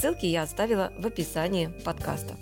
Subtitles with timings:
[0.00, 2.34] Ссылки я оставила в описании подкаста.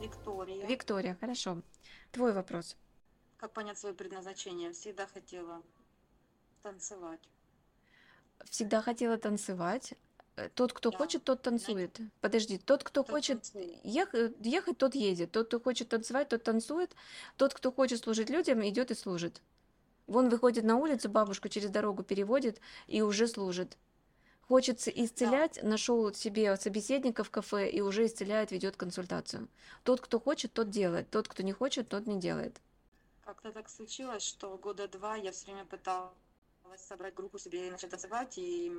[0.00, 0.66] Виктория.
[0.66, 1.60] Виктория, хорошо.
[2.10, 2.74] Твой вопрос.
[3.36, 4.72] Как понять свое предназначение?
[4.72, 5.60] Всегда хотела
[6.62, 7.20] танцевать.
[8.46, 9.92] Всегда хотела танцевать.
[10.54, 10.96] Тот, кто Да.
[10.96, 12.00] хочет, тот танцует.
[12.22, 13.78] Подожди, тот, кто Тот хочет танцует.
[13.84, 15.32] ехать, ехать, тот едет.
[15.32, 16.96] Тот, кто хочет танцевать, тот танцует.
[17.36, 19.42] Тот, кто хочет служить людям, идет и служит.
[20.06, 23.76] Вон выходит на улицу, бабушку через дорогу переводит и уже служит.
[24.48, 29.48] Хочется исцелять, нашел себе собеседника в кафе и уже исцеляет, ведет консультацию.
[29.84, 31.10] Тот, кто хочет, тот делает.
[31.10, 32.60] Тот, кто не хочет, тот не делает.
[33.24, 36.12] Как-то так случилось, что года два я все время пыталась
[36.76, 38.70] собрать группу себе и начать танцевать, и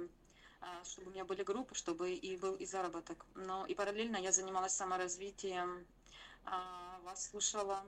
[0.61, 3.25] а, чтобы у меня были группы, чтобы и был и заработок.
[3.33, 5.85] Но и параллельно я занималась саморазвитием,
[6.43, 7.83] а, вас слушала,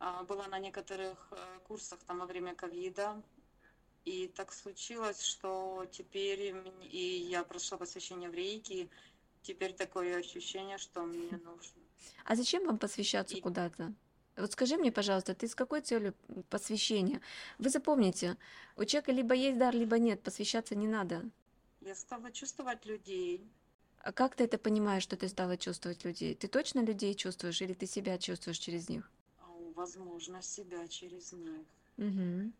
[0.00, 3.22] а, была на некоторых э, курсах там во время ковида.
[4.04, 6.54] И так случилось, что теперь
[6.90, 8.88] и я прошла посвящение в рейки,
[9.42, 11.82] теперь такое ощущение, что мне нужно.
[12.24, 13.92] А зачем вам посвящаться И- куда-то?
[14.36, 16.14] Вот скажи мне, пожалуйста, ты с какой целью
[16.48, 17.20] посвящения?
[17.58, 18.36] Вы запомните,
[18.76, 21.28] у человека либо есть дар, либо нет, посвящаться не надо.
[21.80, 23.42] Я стала чувствовать людей.
[24.00, 26.36] А как ты это понимаешь, что ты стала чувствовать людей?
[26.36, 29.10] Ты точно людей чувствуешь или ты себя чувствуешь через них?
[29.40, 31.66] а, Возможно, себя через них.
[31.96, 32.52] Угу.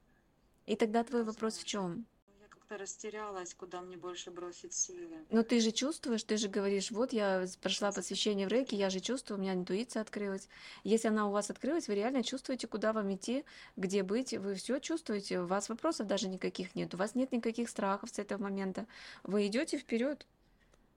[0.68, 2.04] И тогда твой вопрос в чем?
[2.42, 5.24] Я как-то растерялась, куда мне больше бросить силы.
[5.30, 9.00] Ну ты же чувствуешь, ты же говоришь, вот я прошла посвящение в рейке, я же
[9.00, 10.46] чувствую, у меня интуиция открылась.
[10.84, 13.46] Если она у вас открылась, вы реально чувствуете, куда вам идти,
[13.78, 17.70] где быть, вы все чувствуете, у вас вопросов даже никаких нет, у вас нет никаких
[17.70, 18.86] страхов с этого момента.
[19.22, 20.26] Вы идете вперед,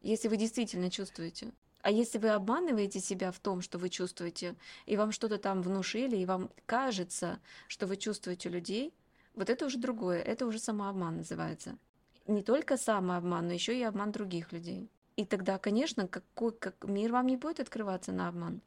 [0.01, 1.53] если вы действительно чувствуете.
[1.81, 6.17] А если вы обманываете себя в том, что вы чувствуете, и вам что-то там внушили,
[6.17, 8.93] и вам кажется, что вы чувствуете людей,
[9.35, 11.77] вот это уже другое, это уже самообман называется
[12.27, 14.89] не только самообман, но еще и обман других людей.
[15.17, 18.61] И тогда, конечно, какой, как мир вам не будет открываться на обман.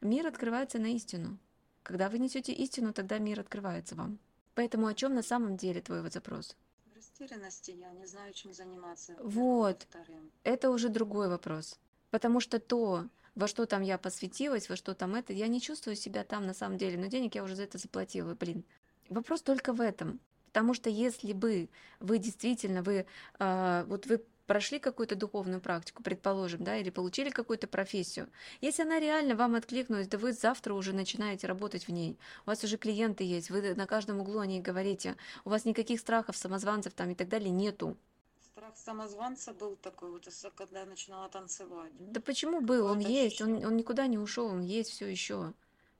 [0.00, 1.38] Мир открывается на истину.
[1.82, 4.18] Когда вы несете истину, тогда мир открывается вам.
[4.54, 6.56] Поэтому о чем на самом деле твой вот запрос?
[6.86, 9.16] В растерянности я не знаю, чем заниматься.
[9.20, 9.86] Вот.
[9.88, 10.30] Вторым.
[10.42, 11.78] Это уже другой вопрос.
[12.10, 15.96] Потому что то, во что там я посвятилась, во что там это, я не чувствую
[15.96, 18.64] себя там на самом деле, но денег я уже за это заплатила, блин.
[19.10, 20.20] Вопрос только в этом.
[20.46, 23.06] Потому что если бы вы действительно, вы,
[23.38, 28.28] а, вот вы прошли какую-то духовную практику, предположим, да, или получили какую-то профессию,
[28.60, 32.64] если она реально вам откликнулась, да вы завтра уже начинаете работать в ней, у вас
[32.64, 36.94] уже клиенты есть, вы на каждом углу о ней говорите, у вас никаких страхов, самозванцев
[36.94, 37.96] там и так далее нету.
[38.44, 41.92] Страх самозванца был такой, вот, когда я начинала танцевать.
[41.98, 42.86] Да почему был?
[42.86, 45.52] Он есть, он, он никуда не ушел, он есть все еще.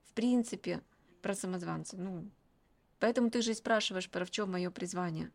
[0.07, 0.81] В принципе,
[1.23, 1.97] про самозванца.
[1.97, 2.29] Ну,
[3.01, 5.33] поэтому ты же и спрашиваешь, про в чем мое призвание.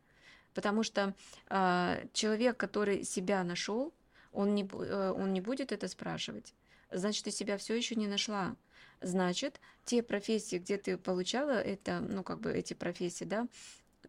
[0.53, 1.13] Потому что
[1.47, 3.93] а, человек, который себя нашел,
[4.31, 6.53] он не, э, он не будет это спрашивать.
[6.91, 8.55] Значит, ты себя все еще не нашла.
[9.01, 13.47] Значит, те профессии, где ты получала это, ну, как бы эти профессии, да,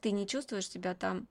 [0.00, 1.27] ты не чувствуешь себя там,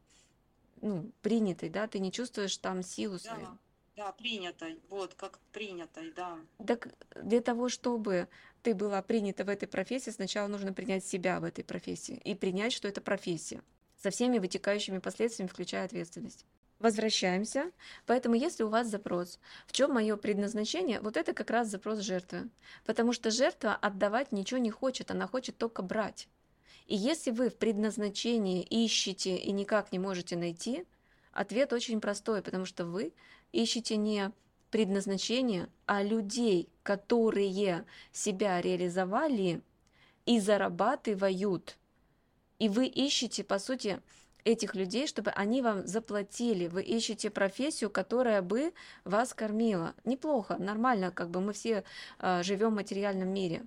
[0.82, 3.46] ну, принятой, да, ты не чувствуешь там силу свою.
[3.46, 3.58] Да,
[3.96, 4.82] да, принятой.
[4.90, 6.38] Вот, как принятой, да.
[6.66, 8.28] Так для того, чтобы
[8.66, 12.74] ты была принята в этой профессии, сначала нужно принять себя в этой профессии и принять,
[12.74, 13.62] что это профессия
[13.96, 16.46] со всеми вытекающими последствиями, включая ответственность.
[16.80, 17.72] Возвращаемся.
[18.08, 22.50] Поэтому, если у вас запрос, в чем мое предназначение, вот это как раз запрос жертвы.
[22.88, 26.28] Потому что жертва отдавать ничего не хочет, она хочет только брать.
[26.88, 30.86] И если вы в предназначении ищете и никак не можете найти,
[31.34, 33.14] ответ очень простой, потому что вы
[33.52, 34.32] ищете не
[34.76, 39.62] предназначение, а людей, которые себя реализовали
[40.26, 41.78] и зарабатывают.
[42.60, 44.02] И вы ищете, по сути,
[44.44, 46.68] этих людей, чтобы они вам заплатили.
[46.68, 48.74] Вы ищете профессию, которая бы
[49.06, 49.96] вас кормила.
[50.04, 51.86] Неплохо, нормально, как бы мы все
[52.20, 53.64] а, живем в материальном мире.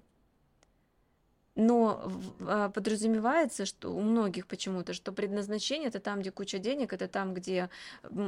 [1.61, 2.09] Но
[2.47, 7.35] а, подразумевается, что у многих почему-то, что предназначение это там, где куча денег, это там,
[7.35, 7.69] где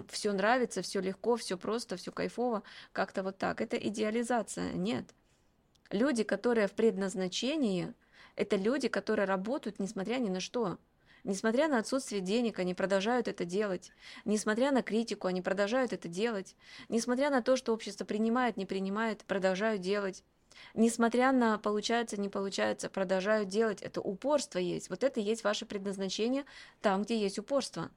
[0.09, 3.61] все нравится, все легко, все просто, все кайфово, как-то вот так.
[3.61, 4.73] Это идеализация.
[4.73, 5.05] Нет.
[5.93, 7.95] Люди, которые в предназначении,
[8.35, 10.79] это люди, которые работают несмотря ни на что.
[11.23, 13.93] Несмотря на отсутствие денег, они продолжают это делать.
[14.25, 16.57] Несмотря на критику, они продолжают это делать.
[16.89, 20.25] Несмотря на то, что общество принимает, не принимает, продолжают делать.
[20.75, 23.83] Несмотря на получается, не получается, продолжают делать.
[23.83, 24.91] Это упорство есть.
[24.91, 26.45] Вот это есть ваше предназначение
[26.81, 27.91] там, где есть упорство.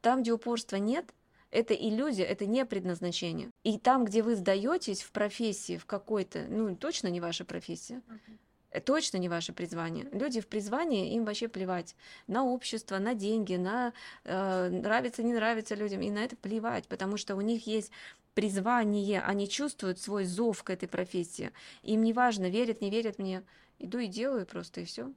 [0.00, 1.12] Там, где упорства нет,
[1.50, 3.50] это иллюзия, это не предназначение.
[3.64, 8.38] И там, где вы сдаетесь в профессии, в какой-то, ну, точно не ваша профессия, uh-huh.
[8.84, 10.08] Точно не ваше призвание.
[10.12, 13.92] Люди в призвании, им вообще плевать на общество, на деньги, на
[14.24, 17.90] э, нравится, не нравится людям, и на это плевать, потому что у них есть
[18.34, 21.50] призвание, они чувствуют свой зов к этой профессии.
[21.82, 23.42] Им не важно, верят, не верят мне,
[23.78, 25.12] иду и делаю просто, и все.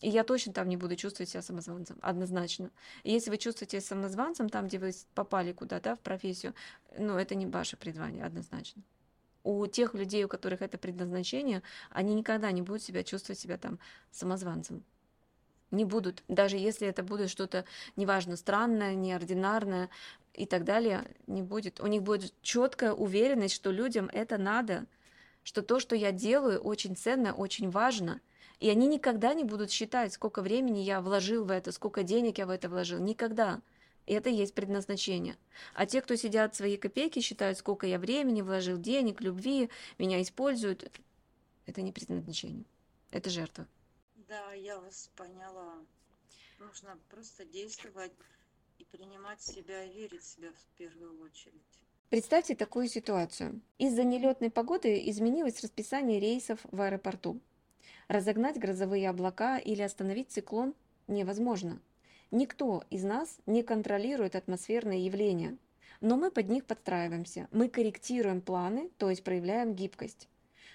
[0.00, 2.70] И я точно там не буду чувствовать себя самозванцем, однозначно.
[3.02, 6.54] И если вы чувствуете себя самозванцем там, где вы попали куда-то в профессию,
[6.98, 8.82] ну, это не ваше призвание, однозначно.
[9.42, 13.78] У тех людей, у которых это предназначение, они никогда не будут себя чувствовать себя там
[14.10, 14.84] самозванцем.
[15.70, 16.22] Не будут.
[16.28, 17.64] Даже если это будет что-то,
[17.96, 19.88] неважно, странное, неординарное
[20.34, 21.80] и так далее, не будет.
[21.80, 24.86] У них будет четкая уверенность, что людям это надо,
[25.42, 28.20] что то, что я делаю, очень ценно, очень важно–
[28.60, 32.46] и они никогда не будут считать, сколько времени я вложил в это, сколько денег я
[32.46, 33.00] в это вложил.
[33.00, 33.60] Никогда.
[34.06, 35.36] И это есть предназначение.
[35.74, 40.90] А те, кто сидят свои копейки, считают, сколько я времени вложил, денег, любви, меня используют.
[41.66, 42.64] Это не предназначение.
[43.10, 43.66] Это жертва.
[44.28, 45.74] Да, я вас поняла.
[46.58, 48.12] Нужно просто действовать
[48.78, 51.62] и принимать себя, и верить в себя в первую очередь.
[52.10, 53.60] Представьте такую ситуацию.
[53.78, 57.40] Из-за нелетной погоды изменилось расписание рейсов в аэропорту.
[58.08, 60.74] Разогнать грозовые облака или остановить циклон
[61.06, 61.80] невозможно.
[62.30, 65.56] Никто из нас не контролирует атмосферные явления,
[66.00, 70.28] но мы под них подстраиваемся, мы корректируем планы, то есть проявляем гибкость.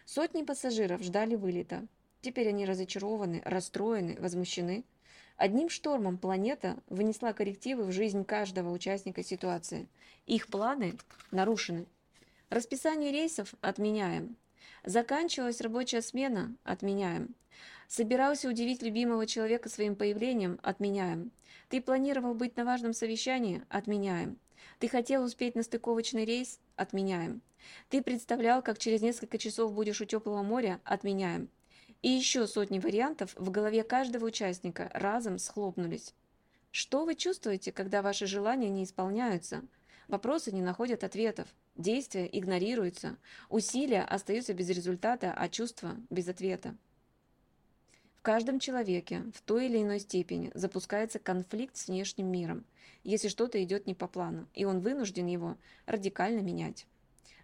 [0.05, 1.87] Сотни пассажиров ждали вылета.
[2.21, 4.83] Теперь они разочарованы, расстроены, возмущены.
[5.37, 9.87] Одним штормом планета вынесла коррективы в жизнь каждого участника ситуации.
[10.25, 10.97] Их планы
[11.31, 11.85] нарушены.
[12.49, 14.35] Расписание рейсов отменяем.
[14.83, 17.33] Заканчивалась рабочая смена– отменяем.
[17.87, 21.31] Собирался удивить любимого человека своим появлением– отменяем.
[21.69, 24.37] Ты планировал быть на важном совещании– отменяем.
[24.79, 27.41] Ты хотел успеть на стыковочный рейс– отменяем.
[27.89, 31.49] Ты представлял, как через несколько часов будешь у теплого моря– отменяем.
[32.01, 36.13] И еще сотни вариантов в голове каждого участника разом схлопнулись.
[36.71, 39.63] Что вы чувствуете, когда ваши желания не исполняются?
[40.07, 41.47] Вопросы не находят ответов.
[41.75, 43.17] Действия игнорируются,
[43.49, 46.75] усилия остаются без результата, а чувства без ответа.
[48.25, 52.65] В каждом человеке в той или иной степени запускается конфликт с внешним миром,
[53.03, 56.87] если что-то идет не по плану, и он вынужден его радикально менять.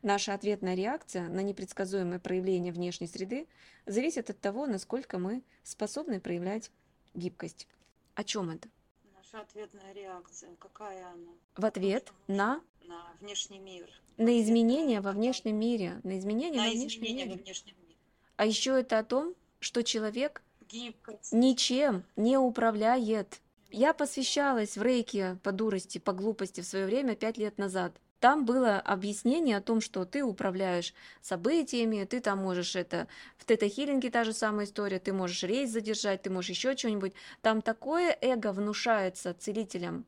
[0.02, 3.48] Наша ответная реакция на непредсказуемое проявление внешней среды
[3.86, 6.72] зависит от того, насколько мы способны проявлять
[7.14, 7.68] гибкость.
[8.16, 8.68] О чем это?
[9.16, 11.32] Наша ответная реакция, какая она?
[11.58, 13.88] В ответ на на внешний мир.
[14.18, 16.02] На изменения во внешнем мире.
[16.02, 17.36] На изменения, на во, изменения внешнем мире.
[17.36, 17.98] во внешнем мире.
[18.38, 21.32] А еще это о том, что человек Гибкость.
[21.32, 23.40] ничем не управляет.
[23.70, 27.94] Я посвящалась в рейке по дурости, по глупости в свое время, пять лет назад.
[28.20, 33.08] Там было объяснение о том, что ты управляешь событиями, ты там можешь это...
[33.38, 37.14] В тета-хиллинге та же самая история, ты можешь рейс задержать, ты можешь еще что-нибудь.
[37.42, 40.06] Там такое эго внушается целителям,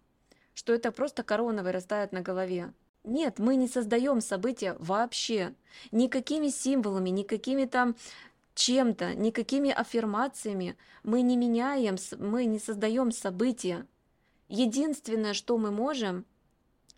[0.53, 2.71] что это просто корона вырастает на голове.
[3.03, 5.55] Нет, мы не создаем события вообще.
[5.91, 7.95] Никакими символами, никакими там
[8.55, 13.85] чем-то, никакими аффирмациями мы не меняем, мы не создаем события.
[14.47, 16.25] Единственное, что мы можем,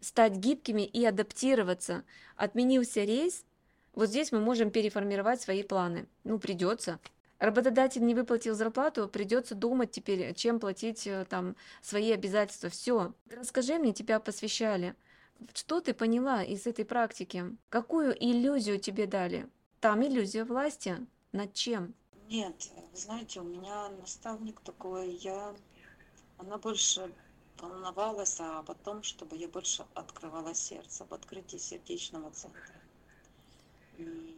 [0.01, 2.03] стать гибкими и адаптироваться.
[2.35, 3.45] Отменился рейс,
[3.93, 6.07] вот здесь мы можем переформировать свои планы.
[6.25, 6.99] Ну, придется.
[7.39, 12.69] Работодатель не выплатил зарплату, придется думать теперь, чем платить э, там свои обязательства.
[12.69, 13.13] Все.
[13.29, 14.95] Расскажи мне, тебя посвящали.
[15.53, 17.45] Что ты поняла из этой практики?
[17.69, 19.47] Какую иллюзию тебе дали?
[19.79, 20.97] Там иллюзия власти.
[21.35, 21.93] Над чем?
[22.29, 25.53] Нет, знаете, у меня наставник такой, я...
[26.37, 27.13] Она больше
[27.59, 32.75] волновалась об том, чтобы я больше открывала сердце, об открытии сердечного центра.
[33.97, 34.37] И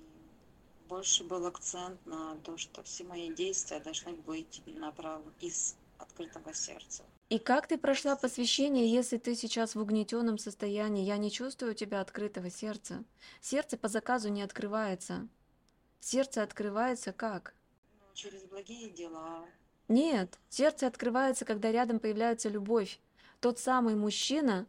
[0.90, 7.04] больше был акцент на то, что все мои действия должны быть направлены из открытого сердца.
[7.30, 11.06] И как ты прошла посвящение, если ты сейчас в угнетенном состоянии?
[11.06, 13.04] Я не чувствую у тебя открытого сердца.
[13.40, 15.28] Сердце по заказу не открывается.
[16.00, 17.54] Сердце открывается как?
[18.00, 19.46] Ну, через благие дела.
[19.88, 23.00] Нет, сердце открывается, когда рядом появляется любовь.
[23.40, 24.66] Тот самый мужчина,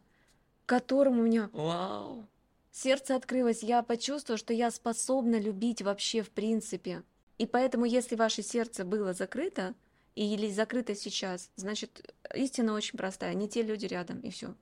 [0.65, 1.49] которому у меня...
[1.53, 2.25] Вау!
[2.71, 7.03] Сердце открылось, я почувствовала, что я способна любить вообще в принципе.
[7.37, 9.73] И поэтому, если ваше сердце было закрыто,
[10.15, 14.55] или закрыто сейчас, значит, истина очень простая, не те люди рядом, и все.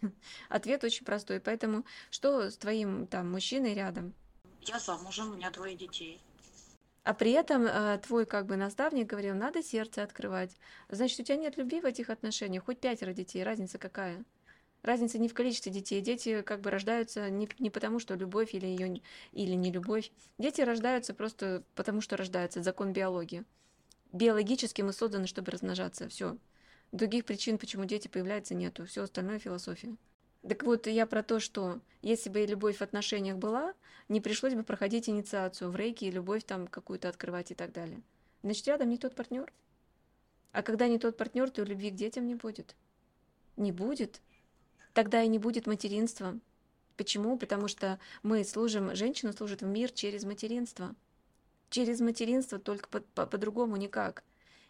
[0.48, 1.40] Ответ очень простой.
[1.40, 4.14] Поэтому что с твоим там мужчиной рядом?
[4.62, 6.20] Я замужем, у меня двое детей.
[7.02, 10.56] А при этом э, твой как бы наставник говорил, надо сердце открывать.
[10.88, 14.22] Значит, у тебя нет любви в этих отношениях, хоть пятеро детей, разница какая?
[14.82, 16.00] Разница не в количестве детей.
[16.00, 19.00] Дети как бы рождаются не, не потому, что любовь или ее
[19.32, 20.10] или не любовь.
[20.38, 22.62] Дети рождаются просто потому, что рождаются.
[22.62, 23.44] Закон биологии.
[24.12, 26.08] Биологически мы созданы, чтобы размножаться.
[26.08, 26.36] Все.
[26.92, 28.86] Других причин, почему дети появляются, нету.
[28.86, 29.96] Все остальное философия.
[30.48, 33.74] Так вот, я про то, что если бы любовь в отношениях была,
[34.08, 38.02] не пришлось бы проходить инициацию в рейке и любовь там какую-то открывать и так далее.
[38.42, 39.52] Значит, рядом не тот партнер.
[40.52, 42.74] А когда не тот партнер, то любви к детям не будет.
[43.56, 44.20] Не будет.
[44.94, 46.38] Тогда и не будет материнства.
[46.96, 47.38] Почему?
[47.38, 50.94] Потому что мы служим, женщина служит в мир через материнство.
[51.68, 54.24] Через материнство только по-другому по, по никак.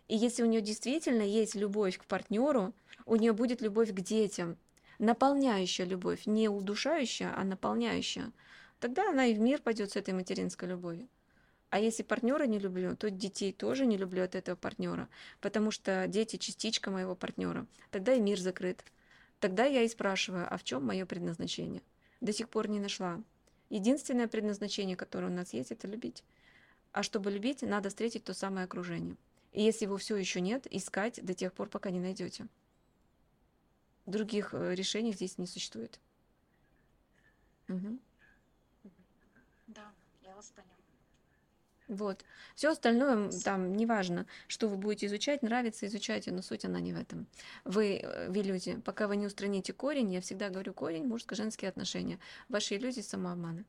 [0.09, 2.75] И если у нее действительно есть любовь к партнеру,
[3.07, 4.59] у нее будет любовь к детям,
[5.01, 8.33] наполняющая любовь, не удушающая, а наполняющая,
[8.79, 11.09] тогда она и в мир пойдет с этой материнской любовью.
[11.71, 15.09] А если партнера не люблю, то детей тоже не люблю от этого партнера,
[15.41, 17.67] потому что дети частичка моего партнера.
[17.91, 18.85] Тогда и мир закрыт.
[19.39, 21.83] Тогда я и спрашиваю, а в чем мое предназначение?
[22.21, 23.23] До сих пор не нашла.
[23.71, 26.25] Единственное предназначение, которое у нас есть, это любить.
[26.93, 29.17] А чтобы любить, надо встретить то самое окружение.
[29.53, 32.49] И если его все еще нет, искать до тех пор, пока не найдете.
[34.07, 36.01] Других э, решений здесь не существует.
[37.69, 37.99] Угу.
[39.69, 39.93] Да,
[40.23, 40.81] я вас поняла.
[41.91, 42.25] Вот.
[42.55, 46.97] Все остальное там неважно, что вы будете изучать, нравится, изучайте, но суть она не в
[46.97, 47.27] этом.
[47.65, 48.81] Вы э, в иллюзии.
[48.85, 52.21] Пока вы не устраните корень, я всегда говорю корень, мужско-женские отношения.
[52.49, 53.65] Ваши иллюзии самообмана.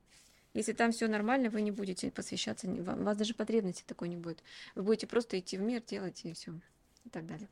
[0.54, 4.44] Если там все нормально, вы не будете посвящаться, у вас даже потребности такой не будет.
[4.76, 6.52] Вы будете просто идти в мир, делать и все.
[7.04, 7.48] И так далее.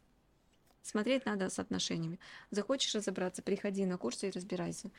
[0.83, 2.19] Смотреть надо с отношениями.
[2.51, 4.91] Захочешь разобраться, приходи на курсы и разбирайся.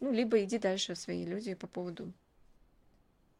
[0.00, 2.12] Ну, либо иди дальше в свои иллюзии по поводу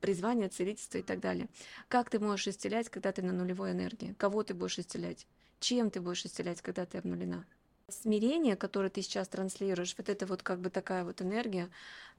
[0.00, 1.48] призвания, целительства и так далее.
[1.88, 4.14] Как ты можешь исцелять, когда ты на нулевой энергии?
[4.18, 5.26] Кого ты будешь исцелять?
[5.60, 7.46] Чем ты будешь исцелять, когда ты обнулена?
[7.88, 11.70] Смирение, которое ты сейчас транслируешь, вот это вот как бы такая вот энергия,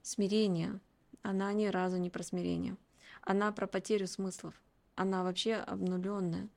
[0.02, 0.80] смирение–
[1.26, 2.76] она ни разу не про смирение.
[3.22, 4.54] Она про потерю смыслов.
[4.94, 6.48] Она вообще обнуленная.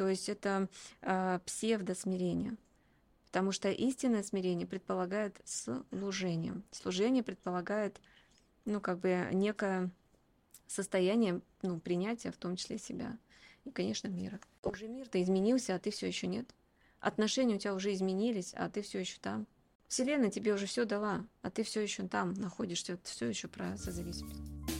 [0.00, 0.66] То есть это
[1.02, 2.56] э, псевдосмирение.
[3.26, 6.54] Потому что истинное смирение предполагает служение.
[6.70, 8.00] Служение предполагает,
[8.64, 9.90] ну, как бы некое
[10.66, 13.18] состояние, ну, принятия, в том числе себя.
[13.66, 14.40] И, конечно, мира.
[14.62, 16.48] Уже мир-то изменился, а ты все еще нет.
[17.00, 19.46] Отношения у тебя уже изменились, а ты все еще там.
[19.86, 24.79] Вселенная тебе уже все дала, а ты все еще там находишься, все еще про созависимость.